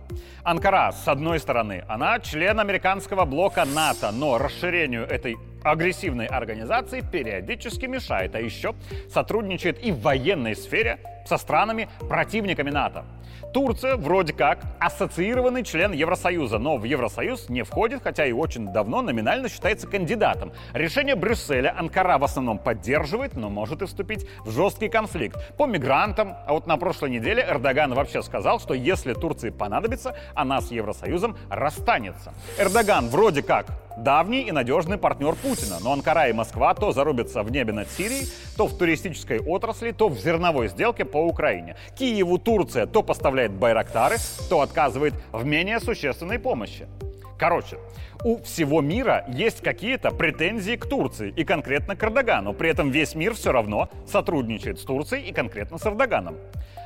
Анкара, 0.42 0.92
с 0.92 1.08
одной 1.08 1.40
стороны, 1.40 1.84
она 1.88 2.18
член 2.20 2.60
американского 2.60 3.24
блока 3.24 3.64
НАТО, 3.64 4.10
но 4.12 4.38
расширению 4.38 5.04
этой 5.04 5.36
агрессивной 5.62 6.26
организации 6.26 7.00
периодически 7.00 7.86
мешает, 7.86 8.34
а 8.34 8.40
еще 8.40 8.74
сотрудничает 9.08 9.82
и 9.82 9.90
в 9.90 10.00
военной 10.00 10.54
сфере 10.54 10.98
со 11.26 11.38
странами 11.38 11.88
противниками 12.08 12.70
НАТО. 12.70 13.04
Турция 13.54 13.96
вроде 13.96 14.32
как 14.32 14.58
ассоциированный 14.80 15.62
член 15.62 15.92
Евросоюза, 15.92 16.58
но 16.58 16.76
в 16.76 16.82
Евросоюз 16.82 17.48
не 17.48 17.62
входит, 17.62 18.02
хотя 18.02 18.26
и 18.26 18.32
очень 18.32 18.72
давно 18.72 19.00
номинально 19.00 19.48
считается 19.48 19.86
кандидатом. 19.86 20.52
Решение 20.72 21.14
Брюсселя 21.14 21.72
Анкара 21.78 22.18
в 22.18 22.24
основном 22.24 22.58
поддерживает, 22.58 23.36
но 23.36 23.50
может 23.50 23.80
и 23.80 23.86
вступить 23.86 24.26
в 24.44 24.50
жесткий 24.50 24.88
конфликт 24.88 25.56
по 25.56 25.66
мигрантам. 25.66 26.34
А 26.46 26.52
вот 26.52 26.66
на 26.66 26.76
прошлой 26.76 27.10
неделе 27.10 27.46
Эрдоган 27.48 27.94
вообще 27.94 28.22
сказал, 28.22 28.58
что 28.58 28.74
если 28.74 29.12
Турции 29.12 29.50
понадобится, 29.50 29.93
она 30.34 30.60
с 30.60 30.70
Евросоюзом 30.70 31.36
расстанется. 31.48 32.32
Эрдоган 32.58 33.08
вроде 33.08 33.42
как 33.42 33.66
давний 33.96 34.42
и 34.42 34.52
надежный 34.52 34.98
партнер 34.98 35.34
Путина, 35.34 35.78
но 35.80 35.92
Анкара 35.92 36.28
и 36.28 36.32
Москва 36.32 36.74
то 36.74 36.92
зарубятся 36.92 37.42
в 37.42 37.50
небе 37.50 37.72
над 37.72 37.90
Сирией, 37.90 38.28
то 38.56 38.66
в 38.66 38.76
туристической 38.76 39.40
отрасли, 39.40 39.92
то 39.92 40.08
в 40.08 40.18
зерновой 40.18 40.68
сделке 40.68 41.04
по 41.04 41.18
Украине. 41.18 41.76
Киеву 41.96 42.38
Турция 42.38 42.86
то 42.86 43.02
поставляет 43.02 43.52
байрактары, 43.52 44.16
то 44.48 44.60
отказывает 44.60 45.14
в 45.32 45.44
менее 45.44 45.80
существенной 45.80 46.38
помощи. 46.38 46.86
Короче, 47.38 47.78
у 48.22 48.38
всего 48.38 48.80
мира 48.80 49.24
есть 49.28 49.60
какие-то 49.60 50.10
претензии 50.10 50.76
к 50.76 50.86
Турции 50.86 51.32
и 51.36 51.44
конкретно 51.44 51.96
к 51.96 52.02
Эрдогану. 52.02 52.54
При 52.54 52.70
этом 52.70 52.90
весь 52.90 53.14
мир 53.14 53.34
все 53.34 53.52
равно 53.52 53.90
сотрудничает 54.06 54.78
с 54.78 54.84
Турцией 54.84 55.28
и 55.28 55.32
конкретно 55.32 55.78
с 55.78 55.86
Эрдоганом. 55.86 56.36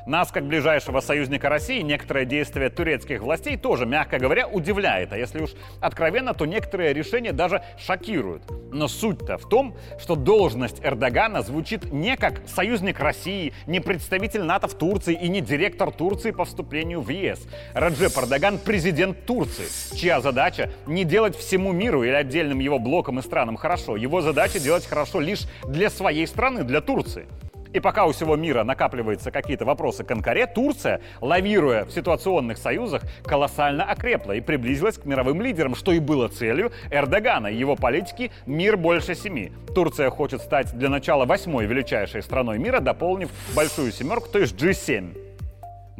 Нас, 0.08 0.32
как 0.32 0.46
ближайшего 0.46 1.00
союзника 1.00 1.50
России, 1.50 1.82
некоторые 1.82 2.24
действия 2.24 2.70
турецких 2.70 3.20
властей 3.20 3.58
тоже, 3.58 3.84
мягко 3.84 4.18
говоря, 4.18 4.48
удивляет. 4.48 5.12
А 5.12 5.18
если 5.18 5.42
уж 5.42 5.50
откровенно, 5.82 6.32
то 6.32 6.46
некоторые 6.46 6.94
решения 6.94 7.32
даже 7.32 7.62
шокируют. 7.76 8.42
Но 8.72 8.88
суть-то 8.88 9.36
в 9.36 9.46
том, 9.46 9.76
что 10.00 10.16
должность 10.16 10.82
Эрдогана 10.82 11.42
звучит 11.42 11.92
не 11.92 12.16
как 12.16 12.40
союзник 12.48 13.00
России, 13.00 13.52
не 13.66 13.80
представитель 13.80 14.44
НАТО 14.44 14.66
в 14.66 14.78
Турции 14.78 15.12
и 15.12 15.28
не 15.28 15.42
директор 15.42 15.90
Турции 15.90 16.30
по 16.30 16.46
вступлению 16.46 17.02
в 17.02 17.10
ЕС. 17.10 17.46
Раджеп 17.74 18.16
Эрдоган– 18.16 18.58
президент 18.64 19.26
Турции, 19.26 19.66
чья 19.94 20.22
задача 20.22 20.70
не 20.86 21.04
делать 21.04 21.36
всему 21.36 21.72
миру 21.72 22.02
или 22.02 22.12
отдельным 22.12 22.60
его 22.60 22.78
блокам 22.78 23.18
и 23.18 23.22
странам 23.22 23.56
хорошо. 23.56 23.94
Его 23.96 24.22
задача 24.22 24.58
делать 24.58 24.86
хорошо 24.86 25.20
лишь 25.20 25.42
для 25.66 25.90
своей 25.90 26.26
страны, 26.26 26.64
для 26.64 26.80
Турции. 26.80 27.26
И 27.72 27.80
пока 27.80 28.06
у 28.06 28.12
всего 28.12 28.36
мира 28.36 28.64
накапливаются 28.64 29.30
какие-то 29.30 29.64
вопросы 29.64 30.04
к 30.04 30.10
Анкаре, 30.10 30.46
Турция, 30.46 31.00
лавируя 31.20 31.84
в 31.84 31.90
ситуационных 31.90 32.58
союзах, 32.58 33.02
колоссально 33.24 33.84
окрепла 33.84 34.32
и 34.32 34.40
приблизилась 34.40 34.98
к 34.98 35.04
мировым 35.04 35.42
лидерам, 35.42 35.74
что 35.74 35.92
и 35.92 35.98
было 35.98 36.28
целью 36.28 36.72
Эрдогана 36.90 37.48
и 37.48 37.56
его 37.56 37.76
политики 37.76 38.30
«Мир 38.46 38.76
больше 38.76 39.14
семи». 39.14 39.52
Турция 39.74 40.10
хочет 40.10 40.40
стать 40.40 40.76
для 40.76 40.88
начала 40.88 41.26
восьмой 41.26 41.66
величайшей 41.66 42.22
страной 42.22 42.58
мира, 42.58 42.80
дополнив 42.80 43.30
большую 43.54 43.92
семерку, 43.92 44.28
то 44.28 44.38
есть 44.38 44.54
G7. 44.54 45.27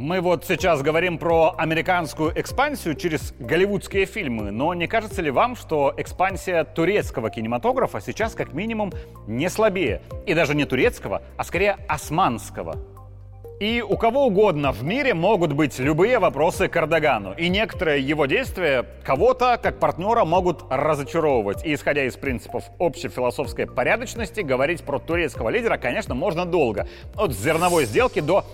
Мы 0.00 0.20
вот 0.20 0.44
сейчас 0.46 0.80
говорим 0.80 1.18
про 1.18 1.56
американскую 1.58 2.30
экспансию 2.40 2.94
через 2.94 3.34
голливудские 3.40 4.06
фильмы, 4.06 4.52
но 4.52 4.72
не 4.72 4.86
кажется 4.86 5.22
ли 5.22 5.32
вам, 5.32 5.56
что 5.56 5.92
экспансия 5.96 6.62
турецкого 6.62 7.30
кинематографа 7.30 8.00
сейчас 8.00 8.36
как 8.36 8.52
минимум 8.52 8.92
не 9.26 9.50
слабее? 9.50 10.00
И 10.24 10.34
даже 10.34 10.54
не 10.54 10.66
турецкого, 10.66 11.22
а 11.36 11.42
скорее 11.42 11.78
османского. 11.88 12.76
И 13.58 13.82
у 13.82 13.96
кого 13.96 14.26
угодно 14.26 14.70
в 14.70 14.84
мире 14.84 15.14
могут 15.14 15.52
быть 15.52 15.76
любые 15.80 16.20
вопросы 16.20 16.68
к 16.68 16.76
Эрдогану. 16.76 17.32
И 17.32 17.48
некоторые 17.48 18.00
его 18.00 18.26
действия 18.26 18.86
кого-то, 19.02 19.58
как 19.60 19.80
партнера, 19.80 20.24
могут 20.24 20.62
разочаровывать. 20.70 21.66
И 21.66 21.74
исходя 21.74 22.04
из 22.04 22.14
принципов 22.14 22.62
общей 22.78 23.08
философской 23.08 23.66
порядочности, 23.66 24.42
говорить 24.42 24.84
про 24.84 25.00
турецкого 25.00 25.48
лидера, 25.48 25.76
конечно, 25.76 26.14
можно 26.14 26.46
долго. 26.46 26.86
От 27.16 27.32
зерновой 27.32 27.84
сделки 27.84 28.20
до 28.20 28.44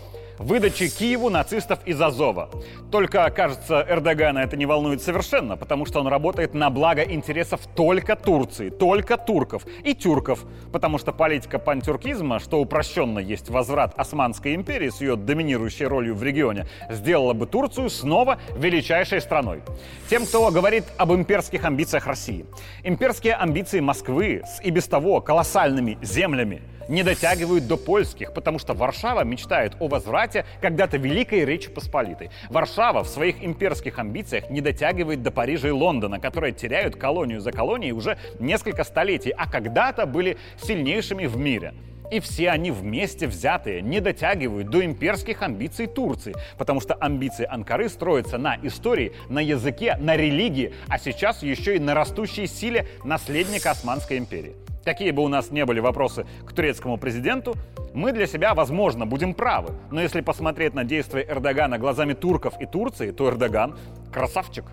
выдачи 0.45 0.89
Киеву 0.89 1.31
нацистов 1.31 1.79
из 1.87 2.01
Азова. 2.01 2.51
Только, 2.91 3.29
кажется, 3.31 3.85
Эрдогана 3.89 4.41
это 4.41 4.57
не 4.57 4.67
волнует 4.67 5.03
совершенно, 5.03 5.57
потому 5.57 5.87
что 5.87 6.01
он 6.01 6.07
работает 6.07 6.53
на 6.53 6.69
благо 6.69 7.03
интересов 7.03 7.63
только 7.75 8.15
Турции, 8.15 8.69
только 8.69 9.17
турков 9.17 9.65
и 9.83 9.95
тюрков, 9.95 10.45
потому 10.71 10.99
что 10.99 11.13
политика 11.13 11.59
пантюркизма, 11.59 12.41
что 12.41 12.61
упрощенно 12.61 13.19
есть 13.19 13.49
возврат 13.49 13.95
Османской 13.97 14.55
империи 14.55 14.91
с 14.91 15.01
ее 15.01 15.17
доминирующей 15.17 15.87
ролью 15.87 16.15
в 16.15 16.23
регионе, 16.23 16.67
сделала 16.91 17.33
бы 17.33 17.47
Турцию 17.47 17.89
снова 17.89 18.39
величайшей 18.55 19.23
страной. 19.23 19.63
Тем, 20.11 20.27
кто 20.27 20.51
говорит 20.51 20.85
об 20.99 21.13
имперских 21.13 21.65
амбициях 21.65 22.07
России. 22.07 22.45
Имперские 22.83 23.35
амбиции 23.35 23.81
Москвы 23.81 24.43
с 24.45 24.63
и 24.63 24.71
без 24.71 24.87
того 24.87 25.23
колоссальными 25.23 25.99
землями– 26.03 26.61
не 26.89 27.03
дотягивают 27.03 27.67
до 27.67 27.77
польских, 27.77 28.33
потому 28.33 28.59
что 28.59 28.75
Варшава 28.75 29.25
мечтает 29.25 29.75
о 29.81 29.89
возврате 29.89 30.45
когда-то 30.61 30.97
Великой 30.97 31.45
Речи 31.45 31.71
Посполитой. 31.71 32.31
Варшава 32.51 33.05
в 33.05 33.09
своих 33.09 33.43
имперских 33.45 33.99
амбициях 33.99 34.51
не 34.51 34.61
дотягивает 34.61 35.23
до 35.23 35.31
Парижа 35.31 35.69
и 35.69 35.73
Лондона, 35.73 36.21
которые 36.21 36.53
теряют 36.53 36.97
колонию 36.97 37.41
за 37.41 37.53
колонией 37.53 37.93
уже 37.93 38.19
несколько 38.39 38.85
столетий, 38.85 39.31
а 39.31 39.49
когда-то 39.49 40.07
были 40.07 40.37
сильнейшими 40.63 41.27
в 41.27 41.37
мире. 41.37 41.75
И 42.11 42.21
все 42.21 42.51
они 42.51 42.71
вместе 42.71 43.27
взятые 43.27 43.81
не 43.81 44.01
дотягивают 44.01 44.69
до 44.69 44.85
имперских 44.85 45.43
амбиций 45.43 45.87
Турции, 45.87 46.35
потому 46.59 46.81
что 46.81 46.95
амбиции 46.95 47.47
Анкары 47.49 47.89
строятся 47.89 48.39
на 48.39 48.57
истории, 48.63 49.13
на 49.29 49.41
языке, 49.41 49.97
на 49.99 50.17
религии, 50.17 50.75
а 50.89 50.99
сейчас 50.99 51.43
еще 51.43 51.77
и 51.77 51.81
на 51.81 51.95
растущей 51.95 52.47
силе 52.47 52.87
наследника 53.05 53.71
Османской 53.71 54.19
империи. 54.19 54.55
Какие 54.85 55.13
бы 55.13 55.23
у 55.23 55.29
нас 55.29 55.51
не 55.51 55.65
были 55.65 55.81
вопросы 55.81 56.27
к 56.47 56.53
турецкому 56.53 56.99
президенту, 56.99 57.57
мы 57.95 58.13
для 58.13 58.27
себя, 58.27 58.55
возможно, 58.55 59.07
будем 59.07 59.33
правы. 59.33 59.73
Но 59.91 60.03
если 60.03 60.21
посмотреть 60.21 60.75
на 60.75 60.85
действия 60.85 61.25
Эрдогана 61.27 61.79
глазами 61.79 62.13
турков 62.13 62.61
и 62.61 62.67
Турции, 62.67 63.11
то 63.11 63.29
Эрдоган 63.29 63.79
красавчик. 64.13 64.65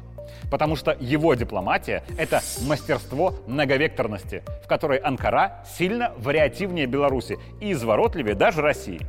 Потому 0.50 0.76
что 0.76 0.96
его 1.00 1.34
дипломатия— 1.34 2.04
это 2.18 2.42
мастерство 2.68 3.36
многовекторности, 3.48 4.44
в 4.64 4.68
которой 4.68 4.98
Анкара 4.98 5.64
сильно 5.78 6.14
вариативнее 6.18 6.88
Беларуси 6.88 7.38
и 7.62 7.72
изворотливее 7.72 8.36
даже 8.36 8.62
России. 8.62 9.00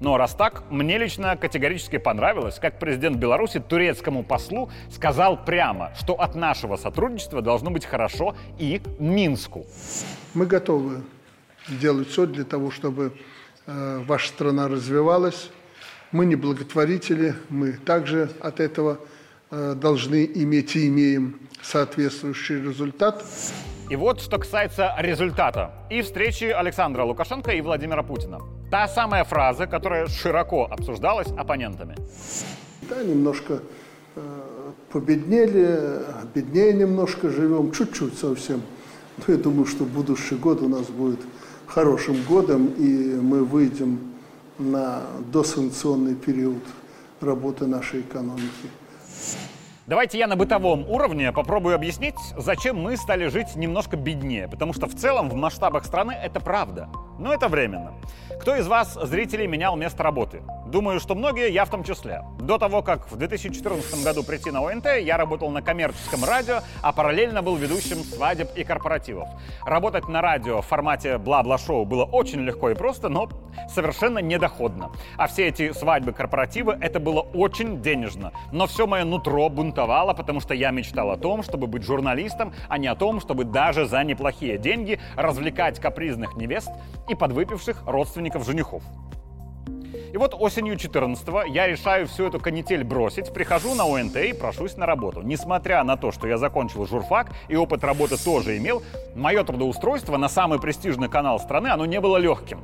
Но 0.00 0.16
раз 0.16 0.34
так, 0.34 0.64
мне 0.70 0.98
лично 0.98 1.36
категорически 1.36 1.98
понравилось, 1.98 2.58
как 2.58 2.78
президент 2.78 3.16
Беларуси 3.16 3.60
турецкому 3.60 4.22
послу 4.22 4.70
сказал 4.90 5.44
прямо, 5.44 5.92
что 5.98 6.14
от 6.14 6.34
нашего 6.34 6.76
сотрудничества 6.76 7.42
должно 7.42 7.70
быть 7.70 7.84
хорошо 7.84 8.34
и 8.58 8.80
Минску. 8.98 9.66
Мы 10.34 10.46
готовы 10.46 11.02
делать 11.68 12.08
все 12.08 12.26
для 12.26 12.44
того, 12.44 12.70
чтобы 12.70 13.12
э, 13.66 14.02
ваша 14.06 14.28
страна 14.28 14.68
развивалась. 14.68 15.50
Мы 16.12 16.26
не 16.26 16.36
благотворители, 16.36 17.34
мы 17.48 17.72
также 17.72 18.30
от 18.40 18.60
этого 18.60 18.98
э, 19.50 19.74
должны 19.74 20.24
иметь 20.34 20.76
и 20.76 20.88
имеем 20.88 21.40
соответствующий 21.62 22.60
результат. 22.60 23.24
И 23.90 23.96
вот 23.96 24.20
что 24.20 24.38
касается 24.38 24.94
результата 24.98 25.72
и 25.90 26.02
встречи 26.02 26.44
Александра 26.44 27.04
Лукашенко 27.04 27.52
и 27.52 27.60
Владимира 27.60 28.02
Путина. 28.02 28.40
Та 28.74 28.88
самая 28.88 29.22
фраза, 29.22 29.68
которая 29.68 30.08
широко 30.08 30.66
обсуждалась 30.68 31.28
оппонентами. 31.38 31.94
Да, 32.90 33.04
немножко 33.04 33.60
э, 34.16 34.20
победнели, 34.90 36.00
беднее 36.34 36.72
немножко 36.72 37.30
живем, 37.30 37.70
чуть-чуть 37.70 38.18
совсем. 38.18 38.62
Но 39.16 39.32
я 39.32 39.36
думаю, 39.36 39.66
что 39.66 39.84
будущий 39.84 40.34
год 40.34 40.60
у 40.60 40.68
нас 40.68 40.88
будет 40.88 41.20
хорошим 41.66 42.16
годом, 42.28 42.66
и 42.76 43.14
мы 43.14 43.44
выйдем 43.44 44.00
на 44.58 45.02
досанкционный 45.32 46.16
период 46.16 46.64
работы 47.20 47.66
нашей 47.66 48.00
экономики. 48.00 48.68
Давайте 49.86 50.16
я 50.16 50.26
на 50.26 50.34
бытовом 50.34 50.88
уровне 50.88 51.30
попробую 51.30 51.74
объяснить, 51.74 52.14
зачем 52.38 52.78
мы 52.78 52.96
стали 52.96 53.26
жить 53.26 53.54
немножко 53.54 53.98
беднее. 53.98 54.48
Потому 54.48 54.72
что 54.72 54.86
в 54.86 54.94
целом 54.94 55.28
в 55.28 55.34
масштабах 55.34 55.84
страны 55.84 56.12
это 56.12 56.40
правда. 56.40 56.88
Но 57.18 57.32
это 57.32 57.48
временно. 57.48 57.94
Кто 58.40 58.56
из 58.56 58.66
вас, 58.66 58.94
зрителей, 58.94 59.46
менял 59.46 59.76
место 59.76 60.02
работы? 60.02 60.42
Думаю, 60.66 60.98
что 60.98 61.14
многие, 61.14 61.52
я 61.52 61.64
в 61.64 61.70
том 61.70 61.84
числе. 61.84 62.22
До 62.40 62.58
того, 62.58 62.82
как 62.82 63.10
в 63.10 63.16
2014 63.16 64.02
году 64.02 64.24
прийти 64.24 64.50
на 64.50 64.60
ОНТ, 64.60 64.86
я 65.00 65.16
работал 65.16 65.50
на 65.50 65.62
коммерческом 65.62 66.24
радио, 66.24 66.60
а 66.82 66.92
параллельно 66.92 67.42
был 67.42 67.56
ведущим 67.56 67.98
свадеб 67.98 68.48
и 68.56 68.64
корпоративов. 68.64 69.28
Работать 69.64 70.08
на 70.08 70.20
радио 70.20 70.60
в 70.62 70.66
формате 70.66 71.18
бла-бла-шоу 71.18 71.84
было 71.84 72.04
очень 72.04 72.40
легко 72.40 72.70
и 72.70 72.74
просто, 72.74 73.08
но 73.08 73.28
совершенно 73.68 74.18
недоходно. 74.18 74.90
А 75.16 75.26
все 75.26 75.46
эти 75.46 75.72
свадьбы, 75.72 76.12
корпоративы, 76.12 76.76
это 76.80 76.98
было 76.98 77.20
очень 77.20 77.80
денежно. 77.80 78.32
Но 78.50 78.66
все 78.66 78.86
мое 78.86 79.04
нутро 79.04 79.48
бунтовало, 79.48 80.12
потому 80.12 80.40
что 80.40 80.54
я 80.54 80.70
мечтал 80.70 81.10
о 81.10 81.16
том, 81.16 81.42
чтобы 81.42 81.66
быть 81.66 81.84
журналистом, 81.84 82.52
а 82.68 82.78
не 82.78 82.88
о 82.88 82.94
том, 82.96 83.20
чтобы 83.20 83.44
даже 83.44 83.86
за 83.86 84.02
неплохие 84.02 84.58
деньги 84.58 84.98
развлекать 85.16 85.78
капризных 85.78 86.34
невест 86.34 86.70
и 87.08 87.14
подвыпивших 87.14 87.82
родственников 87.86 88.44
женихов. 88.44 88.82
И 90.14 90.16
вот 90.16 90.32
осенью 90.38 90.76
14-го 90.76 91.42
я 91.42 91.66
решаю 91.66 92.06
всю 92.06 92.28
эту 92.28 92.38
канитель 92.38 92.84
бросить, 92.84 93.32
прихожу 93.34 93.74
на 93.74 93.84
ОНТ 93.84 94.16
и 94.18 94.32
прошусь 94.32 94.76
на 94.76 94.86
работу. 94.86 95.22
Несмотря 95.22 95.82
на 95.82 95.96
то, 95.96 96.12
что 96.12 96.28
я 96.28 96.38
закончил 96.38 96.86
журфак 96.86 97.32
и 97.48 97.56
опыт 97.56 97.82
работы 97.82 98.16
тоже 98.22 98.56
имел, 98.58 98.84
мое 99.16 99.42
трудоустройство 99.42 100.16
на 100.16 100.28
самый 100.28 100.60
престижный 100.60 101.08
канал 101.08 101.40
страны, 101.40 101.66
оно 101.66 101.84
не 101.84 102.00
было 102.00 102.16
легким. 102.18 102.60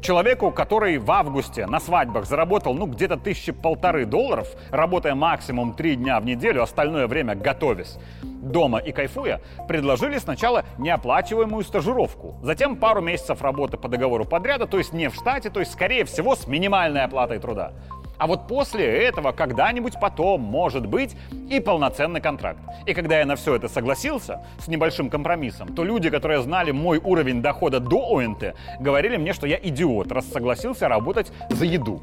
Человеку, 0.00 0.50
который 0.50 0.96
в 0.96 1.10
августе 1.10 1.66
на 1.66 1.78
свадьбах 1.78 2.24
заработал, 2.24 2.72
ну, 2.72 2.86
где-то 2.86 3.18
тысячи 3.18 3.52
полторы 3.52 4.06
долларов, 4.06 4.48
работая 4.70 5.14
максимум 5.14 5.74
три 5.74 5.94
дня 5.94 6.18
в 6.20 6.24
неделю, 6.24 6.62
остальное 6.62 7.06
время 7.06 7.34
готовясь, 7.34 7.98
дома 8.42 8.78
и 8.78 8.92
кайфуя, 8.92 9.40
предложили 9.66 10.18
сначала 10.18 10.64
неоплачиваемую 10.78 11.64
стажировку, 11.64 12.36
затем 12.42 12.76
пару 12.76 13.00
месяцев 13.00 13.42
работы 13.42 13.76
по 13.76 13.88
договору 13.88 14.24
подряда, 14.24 14.66
то 14.66 14.78
есть 14.78 14.92
не 14.92 15.08
в 15.08 15.14
штате, 15.14 15.50
то 15.50 15.60
есть, 15.60 15.72
скорее 15.72 16.04
всего, 16.04 16.34
с 16.34 16.46
минимальной 16.46 17.04
оплатой 17.04 17.38
труда. 17.38 17.72
А 18.18 18.26
вот 18.26 18.48
после 18.48 18.84
этого 18.84 19.30
когда-нибудь 19.30 19.94
потом, 20.00 20.40
может 20.40 20.86
быть, 20.86 21.16
и 21.48 21.60
полноценный 21.60 22.20
контракт. 22.20 22.58
И 22.84 22.92
когда 22.92 23.20
я 23.20 23.26
на 23.26 23.36
все 23.36 23.54
это 23.54 23.68
согласился, 23.68 24.44
с 24.58 24.66
небольшим 24.66 25.08
компромиссом, 25.08 25.74
то 25.74 25.84
люди, 25.84 26.10
которые 26.10 26.42
знали 26.42 26.72
мой 26.72 26.98
уровень 26.98 27.40
дохода 27.40 27.78
до 27.78 28.18
ОНТ, 28.18 28.56
говорили 28.80 29.16
мне, 29.16 29.32
что 29.32 29.46
я 29.46 29.56
идиот, 29.62 30.10
раз 30.10 30.26
согласился 30.26 30.88
работать 30.88 31.32
за 31.48 31.64
еду 31.64 32.02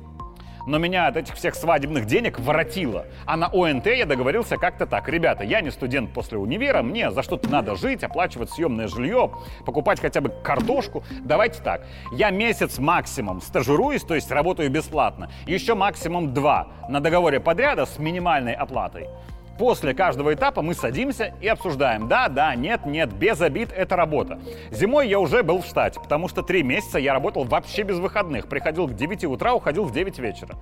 но 0.66 0.78
меня 0.78 1.08
от 1.08 1.18
этих 1.18 1.36
всех 1.36 1.56
свадебных 1.56 2.06
денег 2.06 2.40
воротило. 2.40 3.06
А 3.26 3.38
на 3.38 3.48
ОНТ 3.48 3.88
я 3.88 4.06
договорился 4.06 4.58
как-то 4.58 4.86
так. 4.86 5.08
Ребята, 5.10 5.44
я 5.44 5.62
не 5.62 5.72
студент 5.72 6.14
после 6.14 6.38
универа, 6.38 6.82
мне 6.82 7.12
за 7.12 7.24
что-то 7.24 7.50
надо 7.50 7.76
жить, 7.76 8.04
оплачивать 8.04 8.50
съемное 8.52 8.88
жилье, 8.88 9.32
покупать 9.66 10.00
хотя 10.00 10.22
бы 10.22 10.30
картошку. 10.44 11.04
Давайте 11.24 11.62
так, 11.62 11.86
я 12.12 12.30
месяц 12.30 12.80
максимум 12.80 13.42
стажируюсь, 13.42 14.04
то 14.04 14.16
есть 14.16 14.32
работаю 14.32 14.70
бесплатно, 14.70 15.30
еще 15.46 15.76
максимум 15.76 16.34
два 16.34 16.68
на 16.90 17.00
договоре 17.00 17.40
подряда 17.40 17.86
с 17.86 18.00
минимальной 18.00 18.54
оплатой. 18.54 19.08
После 19.58 19.94
каждого 19.94 20.34
этапа 20.34 20.62
мы 20.62 20.74
садимся 20.74 21.34
и 21.40 21.48
обсуждаем. 21.48 22.08
Да, 22.08 22.28
да, 22.28 22.56
нет, 22.56 22.86
нет, 22.86 23.14
без 23.14 23.40
обид, 23.42 23.72
это 23.72 23.96
работа. 23.96 24.40
Зимой 24.72 25.08
я 25.08 25.20
уже 25.20 25.44
был 25.44 25.62
в 25.62 25.66
штате, 25.66 26.00
потому 26.00 26.28
что 26.28 26.42
три 26.42 26.62
месяца 26.62 27.00
я 27.00 27.14
работал 27.14 27.46
вообще 27.46 27.84
без 27.84 27.98
выходных. 27.98 28.48
Приходил 28.48 28.88
к 28.88 28.94
9 28.94 29.24
утра, 29.26 29.54
уходил 29.54 29.86
в 29.86 29.92
9 29.92 30.20
вечера. 30.20 30.56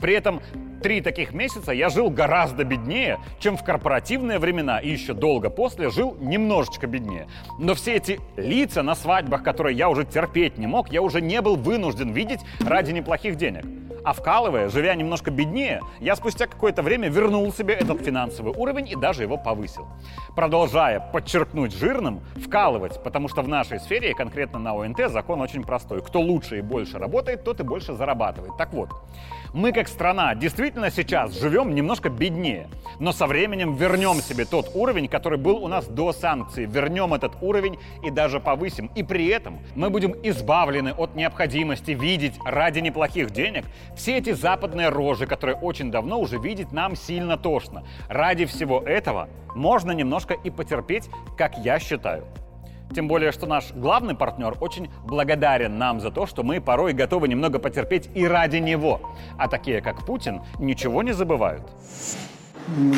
При 0.00 0.14
этом 0.14 0.40
три 0.82 1.00
таких 1.00 1.32
месяца 1.32 1.72
я 1.72 1.90
жил 1.90 2.08
гораздо 2.08 2.64
беднее, 2.64 3.18
чем 3.38 3.56
в 3.56 3.64
корпоративные 3.64 4.38
времена, 4.38 4.78
и 4.78 4.88
еще 4.88 5.12
долго 5.12 5.50
после 5.50 5.90
жил 5.90 6.16
немножечко 6.20 6.86
беднее. 6.86 7.26
Но 7.58 7.74
все 7.74 7.96
эти 7.96 8.20
лица 8.36 8.82
на 8.82 8.94
свадьбах, 8.94 9.42
которые 9.42 9.76
я 9.76 9.90
уже 9.90 10.04
терпеть 10.04 10.56
не 10.56 10.66
мог, 10.66 10.90
я 10.90 11.02
уже 11.02 11.20
не 11.20 11.42
был 11.42 11.56
вынужден 11.56 12.12
видеть 12.12 12.40
ради 12.60 12.92
неплохих 12.92 13.36
денег. 13.36 13.64
А 14.04 14.12
вкалывая, 14.12 14.68
живя 14.68 14.94
немножко 14.94 15.30
беднее, 15.30 15.80
я 16.00 16.16
спустя 16.16 16.46
какое-то 16.46 16.82
время 16.82 17.08
вернул 17.08 17.52
себе 17.52 17.74
этот 17.74 18.00
финансовый 18.02 18.54
уровень 18.54 18.88
и 18.88 18.96
даже 18.96 19.22
его 19.22 19.36
повысил. 19.36 19.86
Продолжая 20.34 21.00
подчеркнуть 21.00 21.72
жирным, 21.74 22.20
вкалывать, 22.36 23.02
потому 23.02 23.28
что 23.28 23.42
в 23.42 23.48
нашей 23.48 23.80
сфере, 23.80 24.14
конкретно 24.14 24.58
на 24.58 24.72
ОНТ, 24.72 25.10
закон 25.10 25.40
очень 25.40 25.62
простой. 25.62 26.02
Кто 26.02 26.20
лучше 26.20 26.58
и 26.58 26.62
больше 26.62 26.98
работает, 26.98 27.44
тот 27.44 27.60
и 27.60 27.62
больше 27.62 27.94
зарабатывает. 27.94 28.56
Так 28.56 28.72
вот, 28.72 28.90
мы 29.52 29.72
как 29.72 29.88
страна 29.88 30.34
действительно 30.34 30.90
сейчас 30.90 31.38
живем 31.38 31.74
немножко 31.74 32.10
беднее, 32.10 32.68
но 32.98 33.12
со 33.12 33.26
временем 33.26 33.74
вернем 33.74 34.20
себе 34.20 34.44
тот 34.44 34.70
уровень, 34.74 35.08
который 35.08 35.38
был 35.38 35.64
у 35.64 35.68
нас 35.68 35.86
до 35.86 36.12
санкций, 36.12 36.66
вернем 36.66 37.14
этот 37.14 37.32
уровень 37.40 37.78
и 38.04 38.10
даже 38.10 38.40
повысим. 38.40 38.90
И 38.94 39.02
при 39.02 39.26
этом 39.28 39.58
мы 39.74 39.90
будем 39.90 40.14
избавлены 40.22 40.92
от 40.92 41.14
необходимости 41.14 41.92
видеть 41.92 42.34
ради 42.44 42.80
неплохих 42.80 43.30
денег 43.30 43.64
все 43.98 44.16
эти 44.16 44.32
западные 44.32 44.88
рожи, 44.88 45.26
которые 45.26 45.56
очень 45.56 45.90
давно 45.90 46.20
уже 46.20 46.38
видеть 46.38 46.72
нам 46.72 46.94
сильно 46.96 47.36
тошно. 47.36 47.84
Ради 48.08 48.46
всего 48.46 48.80
этого 48.80 49.28
можно 49.54 49.90
немножко 49.90 50.34
и 50.34 50.50
потерпеть, 50.50 51.10
как 51.36 51.58
я 51.58 51.80
считаю. 51.80 52.24
Тем 52.94 53.08
более, 53.08 53.32
что 53.32 53.46
наш 53.46 53.72
главный 53.72 54.14
партнер 54.14 54.56
очень 54.60 54.88
благодарен 55.04 55.76
нам 55.76 56.00
за 56.00 56.10
то, 56.10 56.26
что 56.26 56.42
мы 56.42 56.60
порой 56.60 56.92
готовы 56.94 57.28
немного 57.28 57.58
потерпеть 57.58 58.08
и 58.14 58.26
ради 58.26 58.58
него. 58.58 59.00
А 59.36 59.48
такие, 59.48 59.82
как 59.82 60.06
Путин, 60.06 60.42
ничего 60.58 61.02
не 61.02 61.12
забывают. 61.12 61.64
Мы 62.68 62.96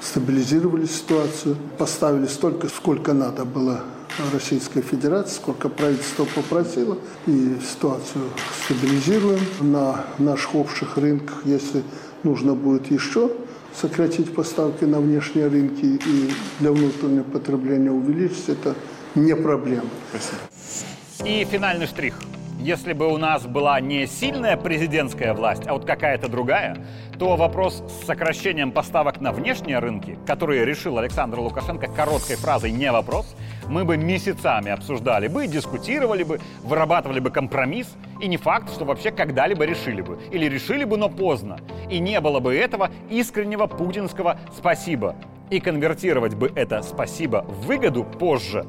стабилизировали 0.00 0.86
ситуацию, 0.86 1.56
поставили 1.78 2.26
столько, 2.26 2.68
сколько 2.68 3.12
надо 3.14 3.44
было 3.44 3.84
Российской 4.32 4.82
Федерации, 4.82 5.36
сколько 5.36 5.68
правительство 5.68 6.24
попросило, 6.24 6.98
и 7.26 7.56
ситуацию 7.62 8.24
стабилизируем 8.64 9.40
на 9.60 10.04
наших 10.18 10.54
общих 10.54 10.96
рынках, 10.96 11.42
если 11.44 11.82
нужно 12.22 12.54
будет 12.54 12.90
еще 12.90 13.30
сократить 13.74 14.34
поставки 14.34 14.84
на 14.84 15.00
внешние 15.00 15.48
рынки 15.48 15.84
и 15.84 16.30
для 16.60 16.72
внутреннего 16.72 17.24
потребления 17.24 17.90
увеличить, 17.90 18.48
это 18.48 18.74
не 19.14 19.34
проблема. 19.34 19.88
Спасибо. 20.10 21.28
И 21.28 21.44
финальный 21.44 21.86
штрих. 21.86 22.14
Если 22.60 22.92
бы 22.92 23.12
у 23.12 23.16
нас 23.16 23.44
была 23.44 23.80
не 23.80 24.06
сильная 24.06 24.56
президентская 24.56 25.34
власть, 25.34 25.66
а 25.66 25.72
вот 25.72 25.84
какая-то 25.84 26.28
другая, 26.28 26.86
то 27.18 27.36
вопрос 27.36 27.82
с 27.88 28.06
сокращением 28.06 28.70
поставок 28.70 29.20
на 29.20 29.32
внешние 29.32 29.80
рынки, 29.80 30.16
который 30.26 30.64
решил 30.64 30.98
Александр 30.98 31.40
Лукашенко 31.40 31.88
короткой 31.88 32.36
фразой 32.36 32.70
«не 32.70 32.92
вопрос», 32.92 33.34
мы 33.68 33.84
бы 33.84 33.96
месяцами 33.96 34.70
обсуждали 34.70 35.28
бы, 35.28 35.46
дискутировали 35.46 36.22
бы, 36.22 36.40
вырабатывали 36.62 37.20
бы 37.20 37.30
компромисс, 37.30 37.88
и 38.20 38.28
не 38.28 38.36
факт, 38.36 38.70
что 38.72 38.84
вообще 38.84 39.10
когда-либо 39.10 39.64
решили 39.64 40.00
бы. 40.00 40.18
Или 40.30 40.46
решили 40.46 40.84
бы, 40.84 40.96
но 40.96 41.08
поздно. 41.08 41.58
И 41.90 41.98
не 41.98 42.20
было 42.20 42.40
бы 42.40 42.54
этого 42.54 42.90
искреннего 43.10 43.66
путинского 43.66 44.38
«спасибо». 44.56 45.16
И 45.50 45.60
конвертировать 45.60 46.34
бы 46.34 46.50
это 46.54 46.82
«спасибо» 46.82 47.44
в 47.48 47.66
выгоду 47.66 48.04
позже 48.04 48.64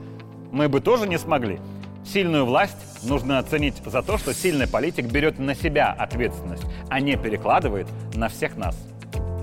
мы 0.52 0.70
бы 0.70 0.82
тоже 0.82 1.08
не 1.08 1.18
смогли. 1.18 1.60
Сильную 2.06 2.46
власть 2.46 3.08
нужно 3.08 3.40
оценить 3.40 3.82
за 3.86 4.02
то, 4.02 4.18
что 4.18 4.34
сильный 4.34 4.68
политик 4.68 5.06
берет 5.06 5.40
на 5.40 5.56
себя 5.56 5.92
ответственность, 5.92 6.66
а 6.90 7.00
не 7.00 7.16
перекладывает 7.16 7.88
на 8.14 8.28
всех 8.28 8.58
нас. 8.58 8.78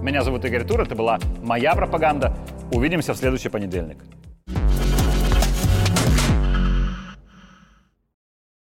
Меня 0.03 0.23
зовут 0.23 0.45
Игорь 0.45 0.65
Тур, 0.65 0.81
это 0.81 0.95
была 0.95 1.19
моя 1.43 1.75
пропаганда. 1.75 2.37
Увидимся 2.73 3.13
в 3.13 3.17
следующий 3.17 3.49
понедельник. 3.49 3.99